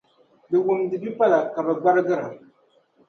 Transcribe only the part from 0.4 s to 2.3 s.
di wumdi bipala ka bɛ gbarigira.